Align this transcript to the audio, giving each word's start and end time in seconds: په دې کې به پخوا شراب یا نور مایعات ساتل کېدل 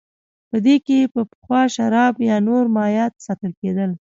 په 0.49 0.57
دې 0.65 0.75
کې 0.85 0.97
به 1.13 1.21
پخوا 1.31 1.61
شراب 1.75 2.15
یا 2.29 2.37
نور 2.47 2.63
مایعات 2.75 3.13
ساتل 3.25 3.51
کېدل 3.61 3.91